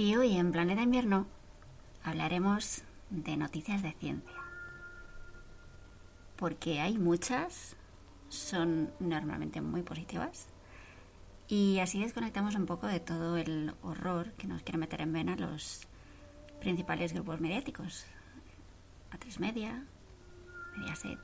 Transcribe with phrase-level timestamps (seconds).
[0.00, 1.26] Y hoy en Planeta Invierno
[2.02, 4.40] hablaremos de noticias de ciencia.
[6.36, 7.76] Porque hay muchas,
[8.30, 10.46] son normalmente muy positivas.
[11.48, 15.36] Y así desconectamos un poco de todo el horror que nos quiere meter en vena
[15.36, 15.86] los
[16.60, 18.06] principales grupos mediáticos.
[19.10, 19.84] A3 Media,
[20.78, 21.18] Mediaset.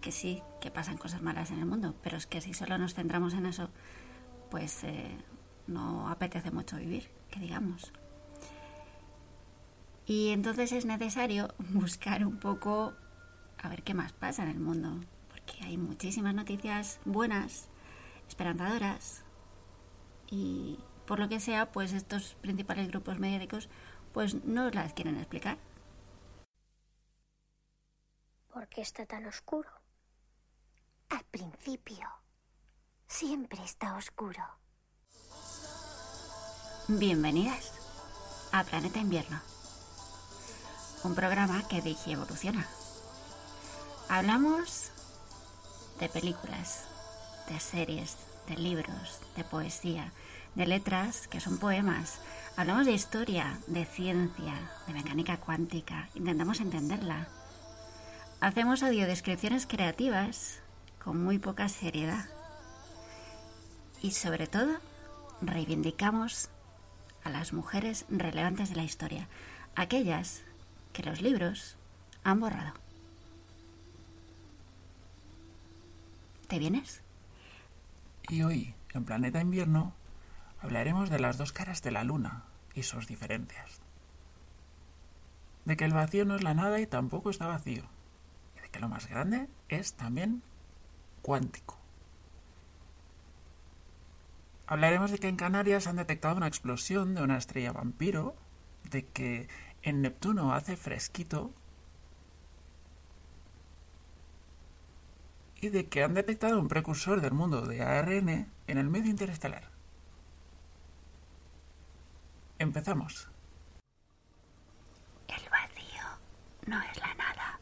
[0.00, 2.94] Que sí, que pasan cosas malas en el mundo, pero es que si solo nos
[2.94, 3.68] centramos en eso,
[4.48, 5.18] pues eh,
[5.70, 7.92] no apetece mucho vivir, que digamos.
[10.06, 12.94] Y entonces es necesario buscar un poco
[13.62, 17.68] a ver qué más pasa en el mundo, porque hay muchísimas noticias buenas,
[18.28, 19.24] esperanzadoras,
[20.30, 23.68] y por lo que sea, pues estos principales grupos mediáticos
[24.12, 25.58] pues no las quieren explicar.
[28.52, 29.70] ¿Por qué está tan oscuro?
[31.08, 32.08] Al principio,
[33.06, 34.59] siempre está oscuro.
[36.98, 37.72] Bienvenidas
[38.50, 39.40] a Planeta Invierno,
[41.04, 42.66] un programa que dije evoluciona.
[44.08, 44.90] Hablamos
[46.00, 46.86] de películas,
[47.48, 48.16] de series,
[48.48, 50.12] de libros, de poesía,
[50.56, 52.18] de letras que son poemas.
[52.56, 54.54] Hablamos de historia, de ciencia,
[54.88, 57.28] de mecánica cuántica, intentamos entenderla.
[58.40, 60.58] Hacemos audiodescripciones creativas
[60.98, 62.24] con muy poca seriedad.
[64.02, 64.72] Y sobre todo,
[65.40, 66.50] reivindicamos
[67.24, 69.28] a las mujeres relevantes de la historia,
[69.74, 70.42] aquellas
[70.92, 71.76] que los libros
[72.24, 72.74] han borrado.
[76.48, 77.02] ¿Te vienes?
[78.28, 79.92] Y hoy, en Planeta Invierno,
[80.60, 83.80] hablaremos de las dos caras de la luna y sus diferencias.
[85.64, 87.84] De que el vacío no es la nada y tampoco está vacío.
[88.56, 90.42] Y de que lo más grande es también
[91.22, 91.79] cuántico.
[94.70, 98.36] Hablaremos de que en Canarias han detectado una explosión de una estrella vampiro,
[98.88, 99.48] de que
[99.82, 101.52] en Neptuno hace fresquito
[105.60, 108.28] y de que han detectado un precursor del mundo de ARN
[108.68, 109.64] en el medio interestelar.
[112.60, 113.28] Empezamos.
[115.26, 116.04] El vacío
[116.68, 117.58] no es la nada.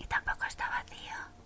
[0.00, 1.36] Y tampoco está vacío.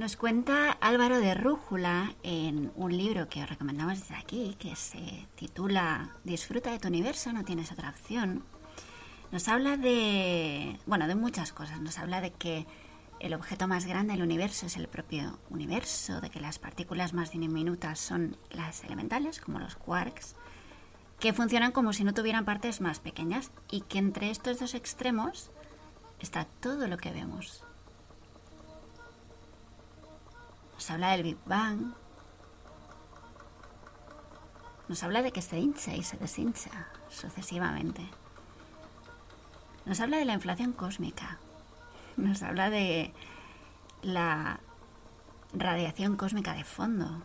[0.00, 5.28] Nos cuenta Álvaro de Rújula en un libro que os recomendamos desde aquí, que se
[5.34, 8.42] titula Disfruta de tu universo, no tienes otra opción.
[9.30, 11.82] Nos habla de, bueno, de muchas cosas.
[11.82, 12.66] Nos habla de que
[13.18, 17.32] el objeto más grande del universo es el propio universo, de que las partículas más
[17.32, 20.34] diminutas son las elementales, como los quarks,
[21.18, 25.50] que funcionan como si no tuvieran partes más pequeñas y que entre estos dos extremos
[26.20, 27.66] está todo lo que vemos.
[30.80, 31.92] Nos habla del Big Bang.
[34.88, 38.08] Nos habla de que se hincha y se deshincha sucesivamente.
[39.84, 41.38] Nos habla de la inflación cósmica.
[42.16, 43.12] Nos habla de
[44.00, 44.60] la
[45.52, 47.24] radiación cósmica de fondo.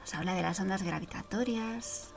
[0.00, 2.12] Nos habla de las ondas gravitatorias,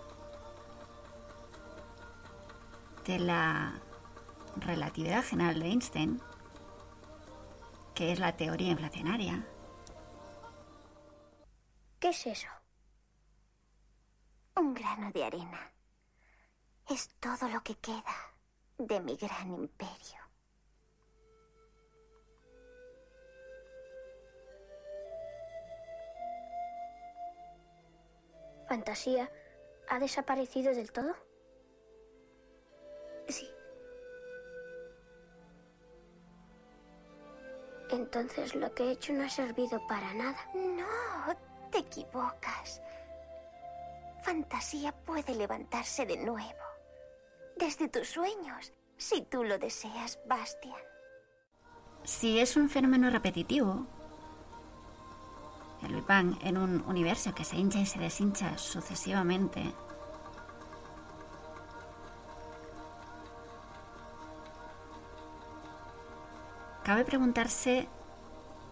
[3.06, 3.82] de la
[4.58, 6.22] relatividad general de Einstein,
[7.96, 9.46] que es la teoría inflacionaria.
[12.00, 12.48] ¿Qué es eso?
[14.56, 15.72] Un grano de arena.
[16.90, 18.34] Es todo lo que queda
[18.78, 20.20] de mi gran imperio.
[28.68, 29.30] ¿Fantasía
[29.90, 31.14] ha desaparecido del todo?
[33.32, 33.50] Sí,
[37.92, 40.38] Entonces lo que he hecho no ha servido para nada.
[40.54, 41.36] no,
[41.72, 42.82] te equivocas.
[44.24, 46.62] Fantasía puede levantarse de nuevo.
[47.58, 50.80] Desde tus sueños, si tú lo deseas, Bastian.
[52.04, 53.86] Si es un fenómeno repetitivo,
[55.84, 59.74] el Big Bang en un universo que se hincha y se deshincha sucesivamente,
[66.84, 67.88] cabe preguntarse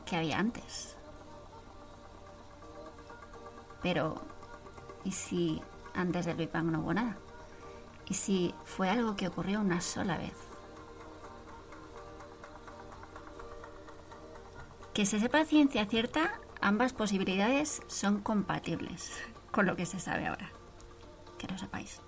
[0.06, 0.98] qué había antes.
[3.82, 4.22] Pero,
[5.04, 5.62] ¿y si
[5.94, 7.18] antes del Big Bang no hubo nada?
[8.08, 10.36] ¿Y si fue algo que ocurrió una sola vez?
[14.94, 19.12] Que se sepa ciencia cierta, ambas posibilidades son compatibles
[19.52, 20.52] con lo que se sabe ahora.
[21.38, 22.02] Que lo sepáis.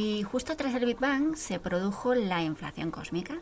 [0.00, 3.40] Y justo tras el Big Bang se produjo la inflación cósmica.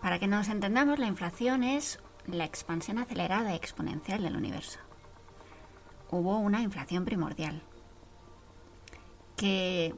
[0.00, 4.78] Para que nos entendamos, la inflación es la expansión acelerada y exponencial del universo.
[6.12, 7.60] Hubo una inflación primordial
[9.36, 9.96] que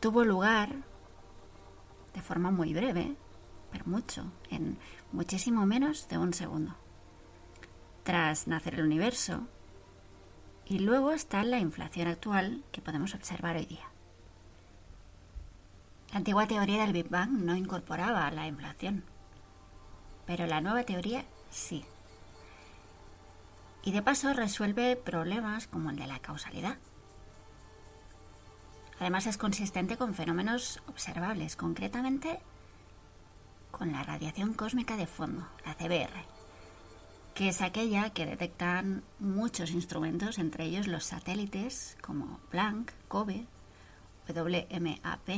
[0.00, 0.70] tuvo lugar
[2.14, 3.14] de forma muy breve,
[3.72, 4.78] pero mucho, en
[5.12, 6.74] muchísimo menos de un segundo.
[8.04, 9.42] Tras nacer el universo,
[10.66, 13.84] y luego está la inflación actual que podemos observar hoy día.
[16.10, 19.04] La antigua teoría del Big Bang no incorporaba la inflación,
[20.26, 21.84] pero la nueva teoría sí.
[23.82, 26.78] Y de paso resuelve problemas como el de la causalidad.
[29.00, 32.40] Además es consistente con fenómenos observables, concretamente
[33.70, 36.33] con la radiación cósmica de fondo, la CBR,
[37.34, 43.44] que es aquella que detectan muchos instrumentos, entre ellos los satélites como Planck, COBE,
[44.28, 45.28] WMAP.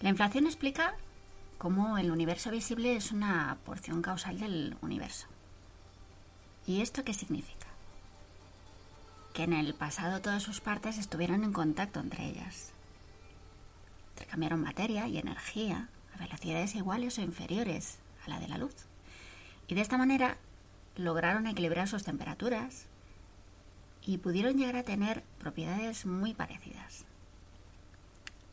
[0.00, 0.94] La inflación explica
[1.58, 5.26] cómo el universo visible es una porción causal del universo.
[6.66, 7.66] ¿Y esto qué significa?
[9.34, 12.72] Que en el pasado todas sus partes estuvieron en contacto entre ellas.
[14.10, 15.88] Intercambiaron materia y energía
[16.22, 18.74] velocidades iguales o inferiores a la de la luz.
[19.68, 20.38] Y de esta manera
[20.96, 22.86] lograron equilibrar sus temperaturas
[24.04, 27.04] y pudieron llegar a tener propiedades muy parecidas.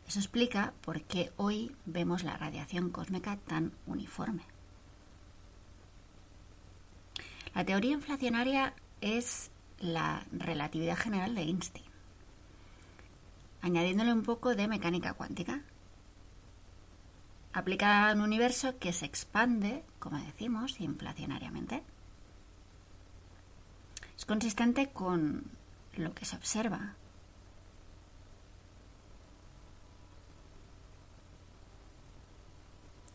[0.08, 4.44] Eso explica por qué hoy vemos la radiación cósmica tan uniforme.
[7.54, 11.86] La teoría inflacionaria es la relatividad general de Einstein,
[13.62, 15.62] añadiéndole un poco de mecánica cuántica
[17.60, 21.84] aplicada a un universo que se expande, como decimos, inflacionariamente.
[24.18, 25.44] Es consistente con
[25.96, 26.96] lo que se observa.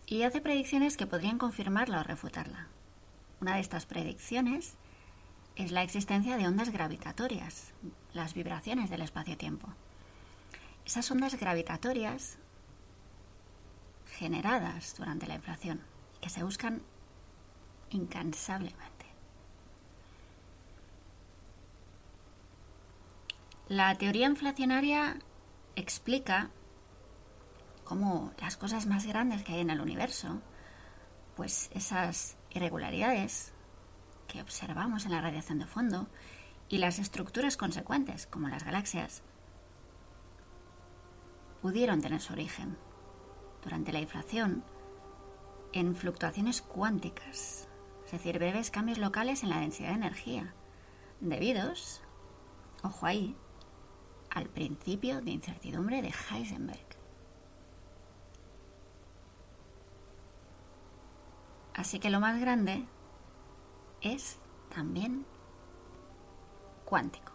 [0.06, 2.69] Y hace predicciones que podrían confirmarla o refutarla.
[3.41, 4.75] Una de estas predicciones
[5.56, 7.73] es la existencia de ondas gravitatorias,
[8.12, 9.69] las vibraciones del espacio-tiempo.
[10.85, 12.38] Esas ondas gravitatorias
[14.14, 15.81] generadas durante la inflación
[16.16, 16.82] y que se buscan
[17.90, 19.06] incansablemente.
[23.69, 25.19] La teoría inflacionaria
[25.75, 26.50] explica
[27.84, 30.40] cómo las cosas más grandes que hay en el universo,
[31.37, 33.52] pues esas irregularidades
[34.28, 36.08] que observamos en la radiación de fondo
[36.69, 39.22] y las estructuras consecuentes, como las galaxias,
[41.62, 42.76] pudieron tener su origen
[43.64, 44.62] durante la inflación
[45.72, 47.69] en fluctuaciones cuánticas,
[48.05, 50.55] es decir, breves cambios locales en la densidad de energía,
[51.20, 52.02] debidos,
[52.82, 53.37] ojo ahí,
[54.31, 56.87] al principio de incertidumbre de Heisenberg.
[61.75, 62.84] Así que lo más grande
[64.00, 64.38] es
[64.72, 65.26] también
[66.84, 67.32] cuántico.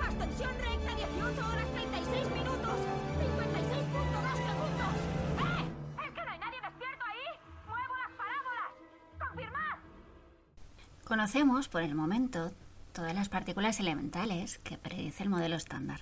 [0.00, 2.53] Ascensión recta 18 horas 36 minutos.
[11.04, 12.50] Conocemos por el momento
[12.94, 16.00] todas las partículas elementales que predice el modelo estándar.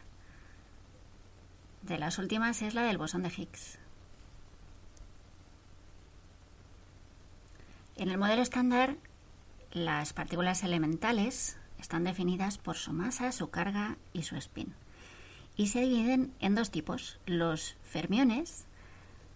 [1.83, 3.79] De las últimas es la del bosón de Higgs.
[7.97, 8.97] En el modelo estándar,
[9.73, 14.73] las partículas elementales están definidas por su masa, su carga y su spin.
[15.57, 18.67] Y se dividen en dos tipos, los fermiones,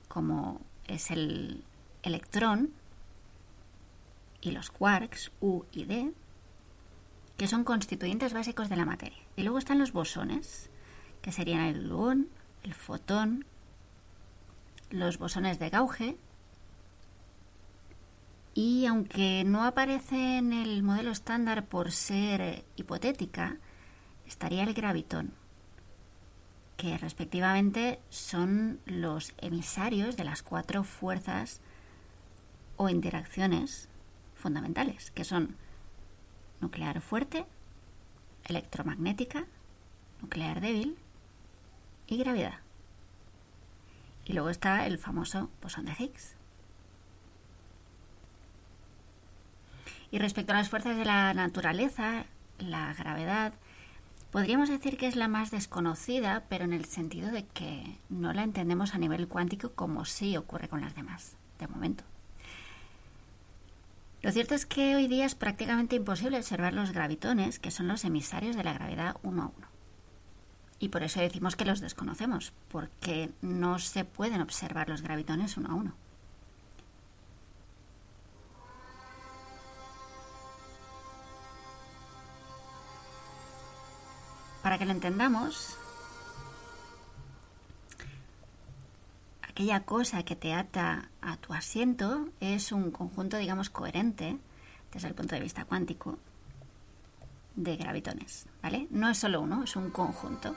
[0.07, 1.65] como es el
[2.05, 2.73] electrón,
[4.47, 6.13] y los quarks, U y D,
[7.37, 9.19] que son constituyentes básicos de la materia.
[9.37, 10.71] Y luego están los bosones,
[11.21, 12.29] que serían el gluón,
[12.63, 13.45] el fotón,
[14.91, 16.17] los bosones de Gauge,
[18.55, 23.59] y aunque no aparece en el modelo estándar por ser eh, hipotética,
[24.27, 25.35] estaría el gravitón,
[26.77, 31.61] que respectivamente son los emisarios de las cuatro fuerzas
[32.77, 33.91] o interacciones
[34.37, 35.57] fundamentales, que son
[36.61, 37.47] nuclear fuerte,
[38.45, 39.47] electromagnética,
[40.23, 40.97] nuclear débil
[42.07, 42.61] y gravedad.
[44.25, 46.35] Y luego está el famoso bosón de Higgs.
[50.11, 52.27] Y respecto a las fuerzas de la naturaleza,
[52.59, 53.53] la gravedad
[54.37, 58.43] Podríamos decir que es la más desconocida, pero en el sentido de que no la
[58.43, 62.05] entendemos a nivel cuántico como sí ocurre con las demás, de momento.
[64.27, 68.05] Lo cierto es que hoy día es prácticamente imposible observar los gravitones, que son los
[68.05, 69.69] emisarios de la gravedad uno a uno.
[70.81, 75.71] Y por eso decimos que los desconocemos, porque no se pueden observar los gravitones uno
[75.71, 75.95] a uno.
[84.61, 85.79] Para que lo entendamos,
[89.57, 94.37] aquella cosa que te ata a tu asiento es un conjunto, digamos, coherente
[94.93, 96.19] desde el punto de vista cuántico
[97.55, 98.87] de gravitones, ¿vale?
[98.91, 100.55] No es solo uno, es un conjunto.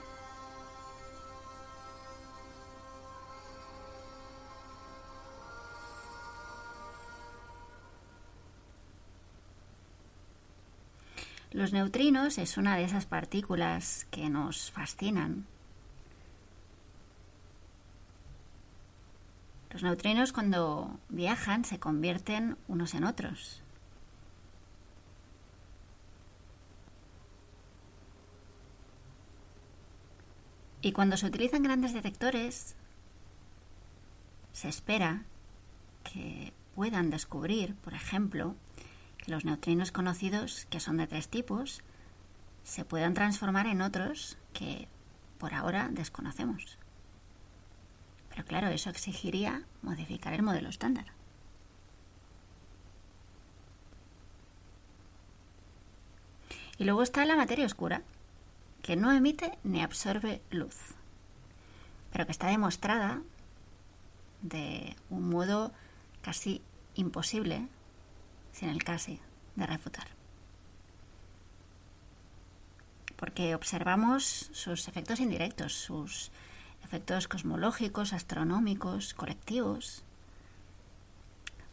[11.52, 15.46] Los neutrinos es una de esas partículas que nos fascinan.
[19.80, 23.62] Los neutrinos cuando viajan se convierten unos en otros.
[30.82, 32.76] Y cuando se utilizan grandes detectores,
[34.52, 35.22] se espera
[36.04, 38.56] que puedan descubrir, por ejemplo,
[39.16, 41.80] que los neutrinos conocidos, que son de tres tipos,
[42.64, 44.88] se puedan transformar en otros que
[45.38, 46.79] por ahora desconocemos.
[48.30, 51.06] Pero claro, eso exigiría modificar el modelo estándar.
[56.78, 58.02] Y luego está la materia oscura,
[58.82, 60.94] que no emite ni absorbe luz,
[62.10, 63.20] pero que está demostrada
[64.40, 65.72] de un modo
[66.22, 66.62] casi
[66.94, 67.68] imposible
[68.52, 69.20] sin el casi
[69.56, 70.08] de refutar.
[73.16, 76.30] Porque observamos sus efectos indirectos, sus
[76.84, 80.02] efectos cosmológicos, astronómicos, colectivos.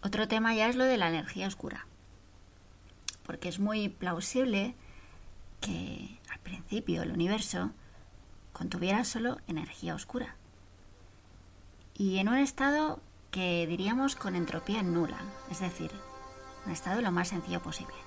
[0.02, 1.88] Otro tema ya es lo de la energía oscura,
[3.26, 4.76] porque es muy plausible
[5.62, 7.72] que al principio el universo
[8.54, 10.36] contuviera solo energía oscura
[11.98, 13.00] y en un estado
[13.32, 15.18] que diríamos con entropía nula,
[15.50, 15.92] es decir,
[16.66, 18.07] un estado lo más sencillo posible.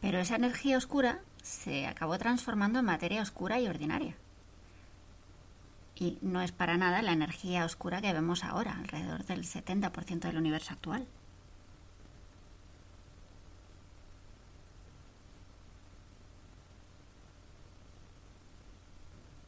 [0.00, 4.14] Pero esa energía oscura se acabó transformando en materia oscura y ordinaria.
[5.96, 10.36] Y no es para nada la energía oscura que vemos ahora, alrededor del 70% del
[10.36, 11.06] universo actual.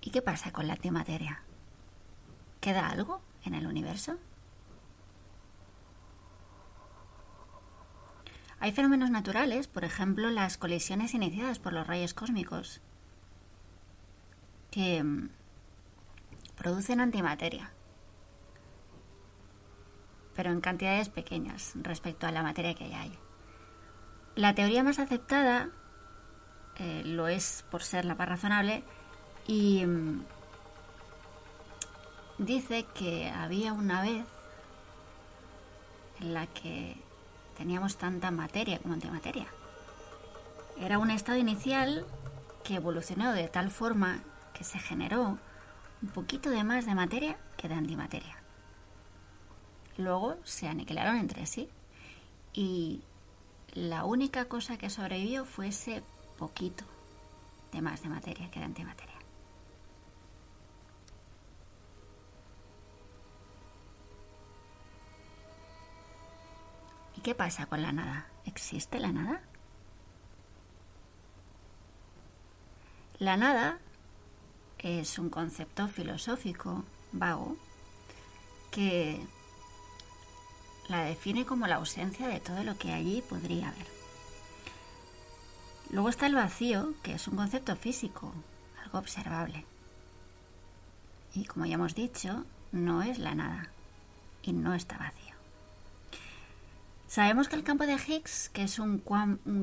[0.02, 1.42] ¿Y qué pasa con la antimateria?
[2.60, 3.20] ¿Queda algo?
[3.44, 4.16] en el universo?
[8.60, 12.82] Hay fenómenos naturales, por ejemplo, las colisiones iniciadas por los rayos cósmicos,
[14.70, 15.30] que mm,
[16.56, 17.72] producen antimateria,
[20.36, 23.18] pero en cantidades pequeñas respecto a la materia que hay.
[24.36, 25.70] La teoría más aceptada
[26.76, 28.84] eh, lo es por ser la más razonable
[29.46, 30.24] y mm,
[32.36, 34.26] dice que había una vez
[36.20, 36.96] en la que
[37.60, 39.46] teníamos tanta materia como antimateria.
[40.78, 42.06] Era un estado inicial
[42.64, 44.22] que evolucionó de tal forma
[44.54, 45.38] que se generó
[46.00, 48.38] un poquito de más de materia que de antimateria.
[49.98, 51.68] Luego se aniquilaron entre sí
[52.54, 53.02] y
[53.74, 56.02] la única cosa que sobrevivió fue ese
[56.38, 56.84] poquito
[57.72, 59.09] de más de materia que de antimateria.
[67.20, 68.28] ¿Y qué pasa con la nada?
[68.46, 69.42] ¿Existe la nada?
[73.18, 73.78] La nada
[74.78, 77.58] es un concepto filosófico vago
[78.70, 79.20] que
[80.88, 83.86] la define como la ausencia de todo lo que allí podría haber.
[85.90, 88.32] Luego está el vacío, que es un concepto físico,
[88.82, 89.66] algo observable.
[91.34, 93.68] Y como ya hemos dicho, no es la nada
[94.42, 95.19] y no está vacío.
[97.10, 99.02] Sabemos que el campo de Higgs, que es un,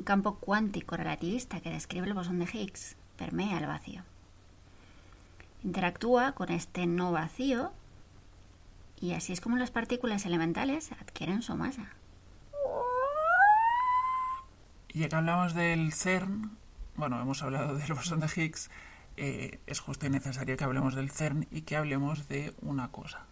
[0.04, 4.04] campo cuántico relativista que describe el bosón de Higgs, permea el vacío.
[5.63, 7.72] Interactúa con este no vacío
[9.00, 11.88] y así es como las partículas elementales adquieren su masa.
[14.89, 16.51] Y ya que hablamos del CERN,
[16.98, 18.70] bueno, hemos hablado del bosón de Higgs,
[19.16, 23.25] eh, es justo y necesario que hablemos del CERN y que hablemos de una cosa,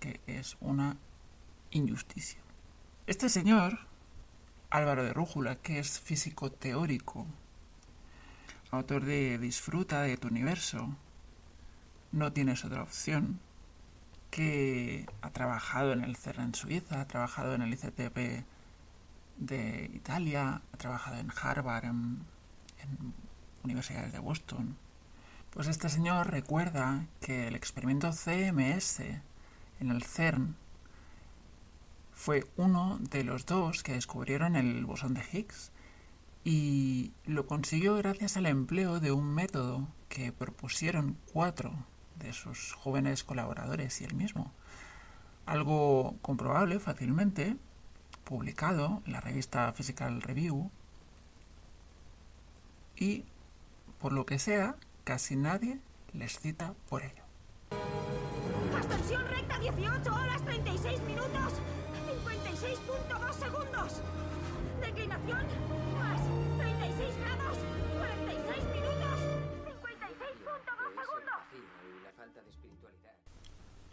[0.00, 0.96] que es una
[1.70, 2.40] injusticia.
[3.10, 3.80] Este señor
[4.70, 7.26] Álvaro de Rújula, que es físico teórico,
[8.70, 10.94] autor de Disfruta de tu universo,
[12.12, 13.40] no tienes otra opción,
[14.30, 18.44] que ha trabajado en el CERN en Suiza, ha trabajado en el ICTP
[19.38, 22.24] de Italia, ha trabajado en Harvard, en,
[22.78, 23.12] en
[23.64, 24.76] universidades de Boston.
[25.50, 30.54] Pues este señor recuerda que el experimento CMS en el CERN
[32.20, 35.72] fue uno de los dos que descubrieron el bosón de Higgs
[36.44, 41.72] y lo consiguió gracias al empleo de un método que propusieron cuatro
[42.16, 44.52] de sus jóvenes colaboradores y él mismo.
[45.46, 47.56] Algo comprobable fácilmente,
[48.24, 50.70] publicado en la revista Physical Review
[52.96, 53.24] y,
[53.98, 55.78] por lo que sea, casi nadie
[56.12, 57.22] les cita por ello.
[59.30, 61.54] Recta 18 horas 36 minutos.
[62.60, 64.02] 56.2 segundos.
[64.82, 65.46] Declinación
[65.98, 66.20] más
[66.58, 67.58] 36 grados
[67.96, 69.20] 46 minutos.
[69.64, 71.40] 56.2 segundos.
[71.54, 73.12] y la falta de espiritualidad.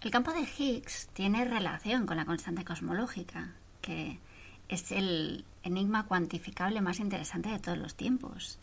[0.02, 4.20] El campo de Higgs tiene relación con la constante cosmológica, que
[4.68, 8.60] es el enigma cuantificable más interesante de todos los tiempos.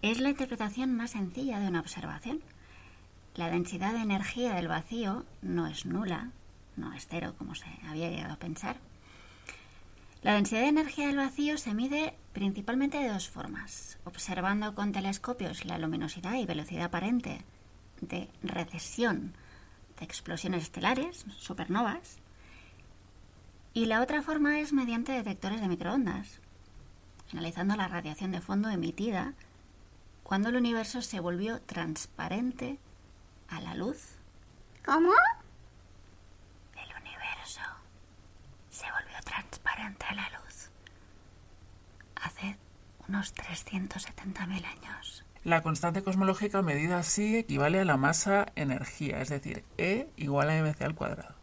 [0.00, 2.40] Es la interpretación más sencilla de una observación.
[3.34, 6.30] La densidad de energía del vacío no es nula,
[6.76, 8.76] no es cero como se había llegado a pensar.
[10.22, 15.64] La densidad de energía del vacío se mide principalmente de dos formas, observando con telescopios
[15.64, 17.44] la luminosidad y velocidad aparente
[18.00, 19.34] de recesión
[19.98, 22.18] de explosiones estelares, supernovas,
[23.74, 26.38] y la otra forma es mediante detectores de microondas,
[27.32, 29.34] analizando la radiación de fondo emitida
[30.22, 32.78] cuando el universo se volvió transparente
[33.48, 34.18] a la luz.
[34.84, 35.12] ¿Cómo?
[36.76, 37.60] El universo
[38.70, 39.20] se volvió
[39.82, 40.70] a la luz
[42.14, 42.56] hace
[43.08, 45.24] unos 370.000 años.
[45.42, 50.80] La constante cosmológica medida así equivale a la masa-energía, es decir, E igual a mc
[50.82, 51.34] al cuadrado.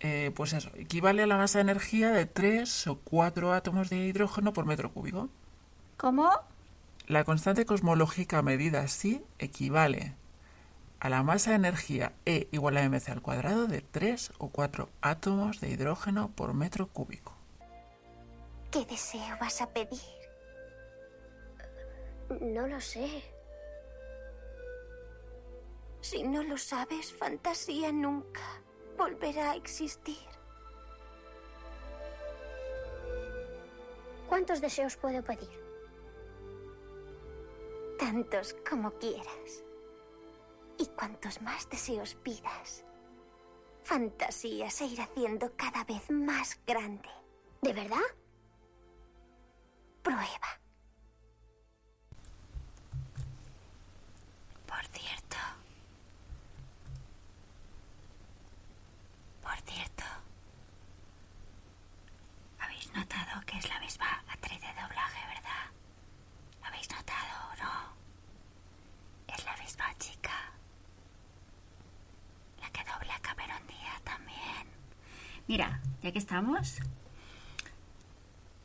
[0.00, 4.66] Eh, pues eso, equivale a la masa-energía de 3 o 4 átomos de hidrógeno por
[4.66, 5.30] metro cúbico.
[5.96, 6.30] ¿Cómo?
[7.06, 10.14] La constante cosmológica medida así equivale
[11.00, 15.70] a la masa-energía E igual a mc al cuadrado de 3 o 4 átomos de
[15.70, 17.34] hidrógeno por metro cúbico.
[18.70, 20.00] ¿Qué deseo vas a pedir?
[22.40, 23.22] No lo sé.
[26.00, 28.42] Si no lo sabes, fantasía nunca
[28.96, 30.16] volverá a existir.
[34.28, 35.48] ¿Cuántos deseos puedo pedir?
[37.98, 39.64] Tantos como quieras.
[40.78, 42.84] Y cuantos más deseos pidas,
[43.82, 47.08] fantasía se irá haciendo cada vez más grande.
[47.62, 47.98] ¿De verdad?
[50.02, 50.60] Prueba.
[54.66, 55.36] Por cierto.
[59.42, 60.04] Por cierto.
[62.60, 65.66] ¿Habéis notado que es la misma actriz de doblaje, verdad?
[66.60, 69.34] ¿Lo habéis notado o no?
[69.34, 70.52] Es la misma chica.
[72.72, 74.66] Que dobla a Díaz también.
[75.46, 76.78] Mira, ya que estamos,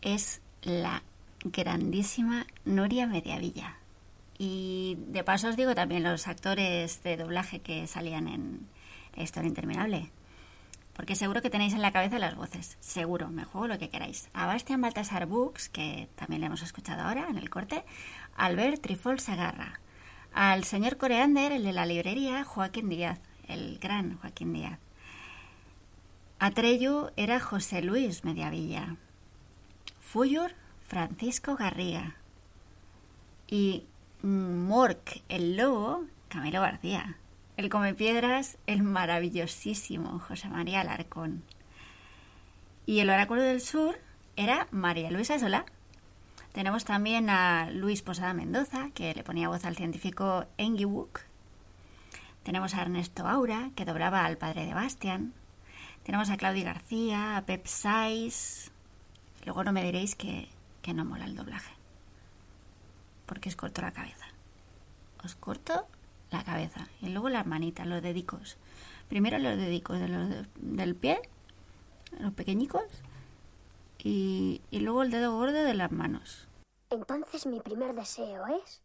[0.02, 1.04] es la
[1.44, 3.78] grandísima Nuria Mediavilla.
[4.38, 8.68] Y de paso os digo también los actores de doblaje que salían en
[9.16, 10.12] la historia interminable.
[10.94, 12.78] Porque seguro que tenéis en la cabeza las voces.
[12.80, 14.30] Seguro, me juego lo que queráis.
[14.34, 17.84] A Bastian Baltasar Books, que también le hemos escuchado ahora en el corte.
[18.36, 19.80] Albert Trifol Segarra.
[20.34, 23.20] Al señor Coreander, el de la librería, Joaquín Díaz.
[23.48, 24.80] El gran Joaquín Díaz.
[26.40, 28.98] Atreyu era José Luis Mediavilla.
[30.00, 30.52] Fuyur,
[30.88, 32.16] Francisco Garriga.
[33.48, 33.86] Y
[34.22, 37.18] Mork, el lobo, Camilo García.
[37.56, 41.44] El come piedras, el maravillosísimo José María Alarcón.
[42.86, 43.96] Y el oráculo del sur
[44.36, 45.66] era María Luisa Solá.
[46.52, 51.22] Tenemos también a Luis Posada Mendoza, que le ponía voz al científico Engiwuk.
[52.44, 55.34] Tenemos a Ernesto Aura, que doblaba al padre de Bastian.
[56.04, 58.72] Tenemos a Claudia García, a Pep Sais.
[59.46, 60.50] Luego no me diréis que,
[60.82, 61.74] que no mola el doblaje.
[63.26, 64.26] Porque os corto la cabeza.
[65.24, 65.88] Os corto
[66.32, 66.90] la cabeza.
[67.02, 68.58] Y luego las manitas, los dedicos.
[69.08, 70.00] Primero los dedicos
[70.56, 71.22] del pie,
[72.20, 72.84] los pequeñicos.
[74.00, 76.50] Y, y luego el dedo gordo de las manos.
[76.90, 78.83] Entonces mi primer deseo es...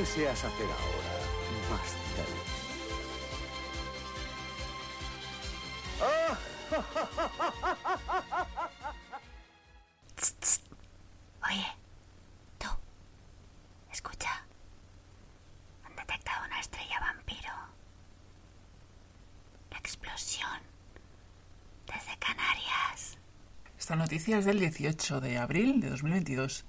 [0.00, 1.12] deseas hacer ahora,
[1.70, 2.26] Master?
[11.46, 11.66] Oye,
[12.58, 12.68] tú,
[13.92, 14.46] escucha.
[15.84, 17.52] Han detectado una estrella vampiro.
[19.70, 20.60] La explosión.
[21.86, 23.18] Desde Canarias.
[23.78, 26.64] Esta noticia es del 18 de abril de 2022.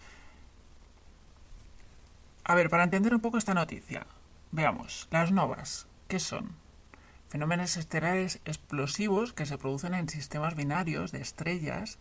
[2.62, 4.06] Ver, para entender un poco esta noticia,
[4.52, 6.52] veamos, las novas, ¿qué son?
[7.28, 11.98] Fenómenos estelares explosivos que se producen en sistemas binarios de estrellas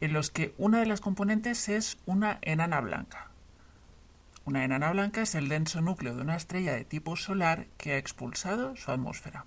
[0.00, 3.30] en los que una de las componentes es una enana blanca.
[4.46, 7.98] Una enana blanca es el denso núcleo de una estrella de tipo solar que ha
[7.98, 9.44] expulsado su atmósfera.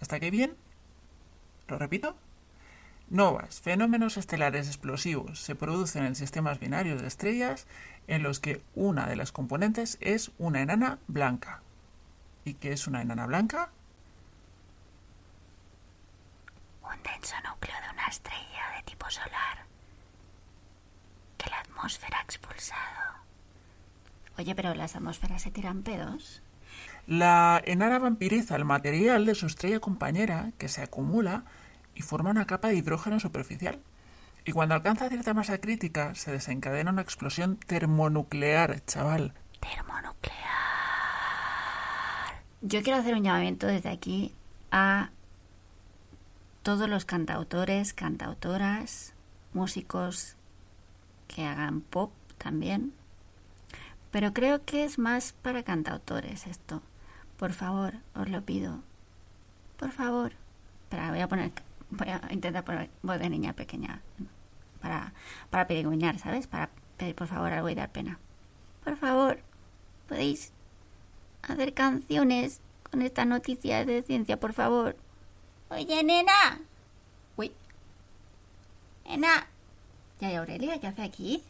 [0.00, 0.56] ¿Hasta aquí bien?
[1.68, 2.16] ¿Lo repito?
[3.08, 7.68] Novas, fenómenos estelares explosivos, se producen en sistemas binarios de estrellas
[8.08, 11.62] en los que una de las componentes es una enana blanca.
[12.44, 13.70] ¿Y qué es una enana blanca?
[16.82, 19.66] Un denso núcleo de una estrella de tipo solar
[21.38, 22.80] que la atmósfera ha expulsado.
[24.36, 26.42] Oye, pero las atmósferas se tiran pedos.
[27.06, 31.44] La enana vampiriza el material de su estrella compañera que se acumula
[31.96, 33.80] y forma una capa de hidrógeno superficial.
[34.44, 39.32] Y cuando alcanza cierta masa crítica se desencadena una explosión termonuclear, chaval.
[39.58, 40.36] Termonuclear.
[42.60, 44.34] Yo quiero hacer un llamamiento desde aquí
[44.70, 45.10] a
[46.62, 49.14] todos los cantautores, cantautoras,
[49.52, 50.36] músicos
[51.26, 52.92] que hagan pop también.
[54.10, 56.82] Pero creo que es más para cantautores esto.
[57.36, 58.80] Por favor, os lo pido.
[59.76, 60.32] Por favor.
[60.84, 61.65] Espera, voy a poner.
[61.90, 64.02] Voy a intentar poner voz de niña pequeña.
[64.80, 65.12] Para,
[65.50, 66.46] para pedigüeñar, ¿sabes?
[66.46, 68.18] Para pedir por favor algo y dar pena.
[68.84, 69.40] Por favor,
[70.08, 70.52] podéis
[71.42, 74.96] hacer canciones con estas noticias de ciencia, por favor.
[75.70, 76.60] Oye, nena.
[77.36, 77.52] Uy.
[79.04, 79.48] Nena.
[80.20, 80.80] ¿Ya hay Aurelia?
[80.80, 81.42] ¿Qué hace aquí?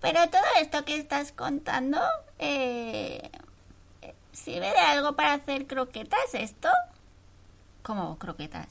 [0.00, 2.00] Pero todo esto que estás contando,
[2.38, 3.30] eh,
[4.32, 6.68] ¿sirve de algo para hacer croquetas esto?
[7.82, 8.68] ¿Cómo croquetas?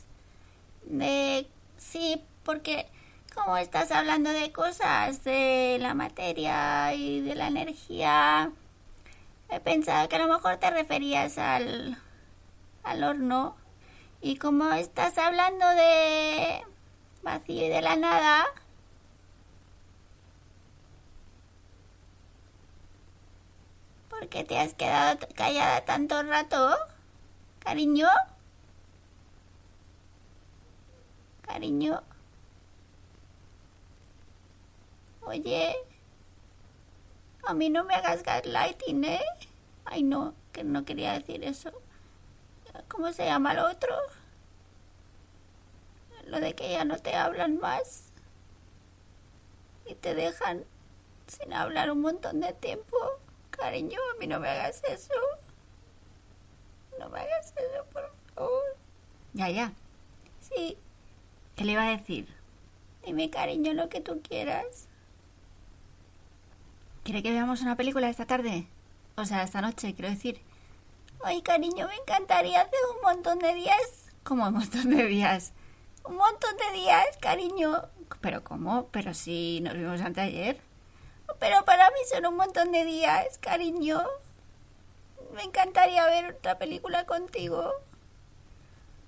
[0.83, 1.47] De...
[1.77, 2.87] Sí, porque
[3.33, 8.51] como estás hablando de cosas de la materia y de la energía,
[9.49, 11.97] he pensado que a lo mejor te referías al,
[12.83, 13.55] al horno.
[14.21, 16.61] Y como estás hablando de
[17.23, 18.45] vacío y de la nada,
[24.09, 26.75] ¿por qué te has quedado callada tanto rato,
[27.59, 28.07] cariño?
[31.49, 32.03] Cariño.
[35.21, 35.75] Oye,
[37.43, 39.25] a mí no me hagas gaslighting, ¿eh?
[39.83, 41.71] Ay, no, que no quería decir eso.
[42.87, 43.95] ¿Cómo se llama el otro?
[46.25, 48.11] Lo de que ya no te hablan más.
[49.87, 50.65] Y te dejan
[51.25, 52.95] sin hablar un montón de tiempo.
[53.49, 55.15] Cariño, a mí no me hagas eso.
[56.99, 58.77] No me hagas eso, por favor.
[59.33, 59.73] Ya, ya.
[60.41, 60.77] Sí.
[61.59, 62.25] ¿Qué le iba a decir?
[63.05, 64.87] Dime, cariño, lo que tú quieras.
[67.03, 68.65] ¿Quiere que veamos una película esta tarde?
[69.17, 70.39] O sea, esta noche, quiero decir.
[71.21, 74.05] Ay, cariño, me encantaría hace un montón de días.
[74.23, 75.51] ¿Cómo un montón de días?
[76.05, 77.89] Un montón de días, cariño.
[78.21, 78.87] ¿Pero cómo?
[78.93, 80.61] Pero si nos vimos anteayer.
[81.41, 84.01] Pero para mí son un montón de días, cariño.
[85.35, 87.73] Me encantaría ver otra película contigo.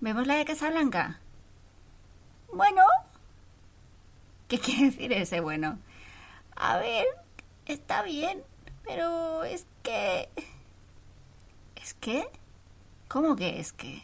[0.02, 1.22] ¿Vemos la de Casablanca?
[2.54, 2.84] Bueno.
[4.48, 5.80] ¿Qué quiere decir ese bueno?
[6.56, 7.06] A ver,
[7.66, 8.44] está bien,
[8.84, 10.30] pero es que...
[11.76, 12.28] ¿Es que?
[13.08, 14.04] ¿Cómo que es que?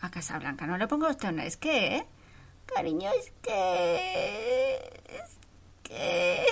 [0.00, 2.06] A Casablanca no le pongo usted una es que, ¿eh?
[2.66, 5.02] Cariño, es que...
[5.08, 5.38] Es
[5.82, 6.46] que...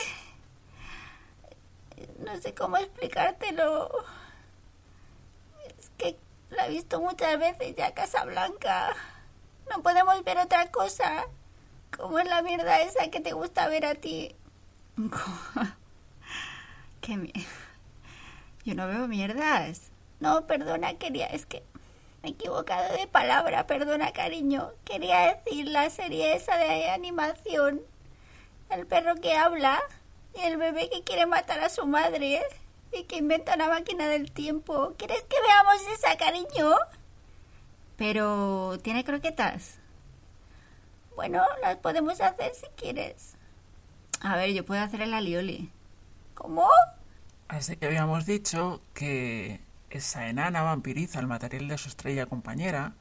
[2.19, 3.91] No sé cómo explicártelo.
[5.79, 6.19] Es que
[6.51, 8.95] la he visto muchas veces ya Casablanca.
[9.71, 11.27] No podemos ver otra cosa.
[11.97, 14.35] ¿Cómo es la mierda esa que te gusta ver a ti?
[17.01, 17.41] Qué mierda.
[18.65, 19.91] Yo no veo mierdas.
[20.19, 21.63] No, perdona, quería, es que
[22.23, 24.73] me he equivocado de palabra, perdona, cariño.
[24.85, 27.83] Quería decir la serie esa de animación.
[28.71, 29.81] El perro que habla
[30.35, 32.43] y el bebé que quiere matar a su madre
[32.93, 34.95] y que inventa una máquina del tiempo.
[34.99, 36.75] ¿Quieres que veamos esa, cariño?
[37.97, 39.79] Pero, ¿tiene croquetas?
[41.15, 43.37] Bueno, las podemos hacer si quieres.
[44.21, 45.71] A ver, yo puedo hacer el alioli.
[46.35, 46.69] ¿Cómo?
[47.49, 52.93] Así que habíamos dicho que esa enana vampiriza el material de su estrella compañera,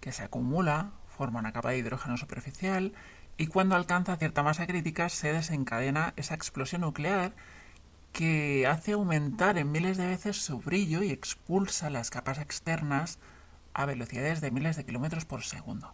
[0.00, 2.92] que se acumula, forma una capa de hidrógeno superficial
[3.36, 7.32] y cuando alcanza cierta masa crítica se desencadena esa explosión nuclear
[8.12, 13.18] que hace aumentar en miles de veces su brillo y expulsa las capas externas
[13.74, 15.92] a velocidades de miles de kilómetros por segundo.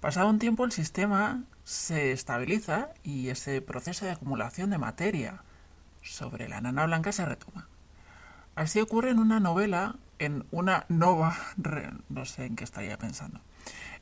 [0.00, 5.42] Pasado un tiempo el sistema se estabiliza y ese proceso de acumulación de materia
[6.02, 7.68] sobre la nana blanca se retoma.
[8.54, 11.36] Así ocurre en una novela, en una nova,
[12.08, 13.40] no sé en qué estaría pensando,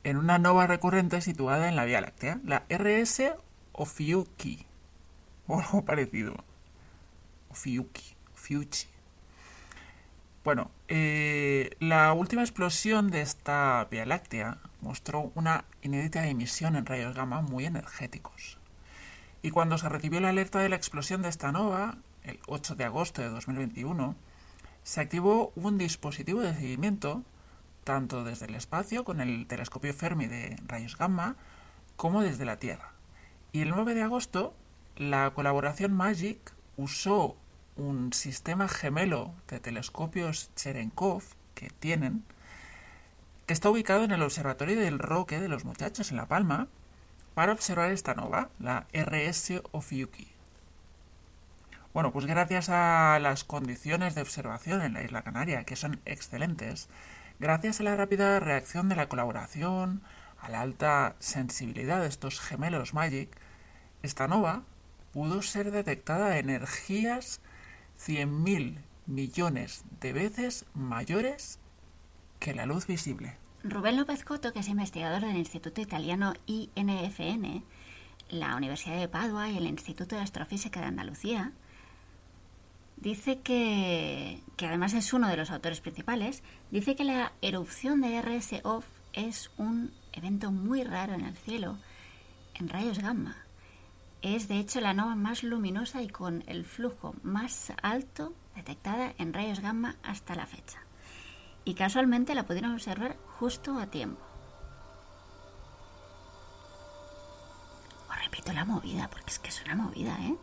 [0.03, 3.33] en una nova recurrente situada en la Vía Láctea, la RS
[3.73, 4.65] Ophiuchi,
[5.47, 6.35] o algo parecido.
[7.49, 8.15] Ophiuchi.
[10.45, 17.15] Bueno, eh, la última explosión de esta Vía Láctea mostró una inédita emisión en rayos
[17.15, 18.59] gamma muy energéticos.
[19.41, 22.83] Y cuando se recibió la alerta de la explosión de esta nova, el 8 de
[22.83, 24.15] agosto de 2021,
[24.83, 27.23] se activó un dispositivo de seguimiento
[27.83, 31.37] tanto desde el espacio con el telescopio Fermi de rayos gamma
[31.95, 32.91] como desde la Tierra.
[33.51, 34.53] Y el 9 de agosto,
[34.95, 37.35] la colaboración MAGIC usó
[37.77, 42.23] un sistema gemelo de telescopios Cherenkov que tienen,
[43.45, 46.67] que está ubicado en el Observatorio del Roque de los Muchachos en La Palma,
[47.33, 50.27] para observar esta nova, la RS Ophiuchi.
[51.93, 56.89] Bueno, pues gracias a las condiciones de observación en la isla Canaria, que son excelentes,
[57.39, 60.01] gracias a la rápida reacción de la colaboración,
[60.41, 63.29] a la alta sensibilidad de estos gemelos Magic,
[64.03, 64.63] esta nova
[65.13, 67.41] pudo ser detectada energías
[67.99, 71.59] 100.000 millones de veces mayores
[72.39, 73.37] que la luz visible.
[73.63, 77.63] Rubén López Coto, que es investigador del Instituto Italiano INFN,
[78.29, 81.51] la Universidad de Padua y el Instituto de Astrofísica de Andalucía,
[82.97, 88.21] dice que, que además es uno de los autores principales, dice que la erupción de
[88.21, 91.77] RS-OFF es un evento muy raro en el cielo
[92.53, 93.44] en rayos gamma.
[94.25, 99.35] Es de hecho la nova más luminosa y con el flujo más alto detectada en
[99.35, 100.79] rayos gamma hasta la fecha.
[101.63, 104.19] Y casualmente la pudieron observar justo a tiempo.
[108.09, 110.35] Os repito la movida, porque es que es una movida, ¿eh?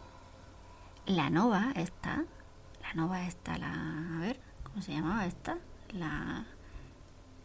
[1.06, 2.24] La nova esta,
[2.82, 3.72] la nova esta, la...
[4.16, 5.58] a ver, ¿cómo se llamaba esta?
[5.88, 6.46] La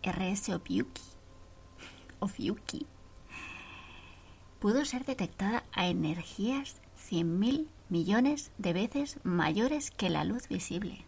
[0.04, 1.02] RS Ophiuchi.
[2.19, 2.86] Ophiuchi
[4.59, 6.75] pudo ser detectada a energías
[7.09, 11.05] 100.000 millones de veces mayores que la luz visible.